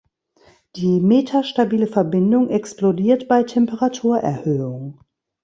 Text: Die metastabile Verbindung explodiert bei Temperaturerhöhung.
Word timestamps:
Die 0.77 0.99
metastabile 0.99 1.85
Verbindung 1.85 2.49
explodiert 2.49 3.27
bei 3.27 3.43
Temperaturerhöhung. 3.43 4.99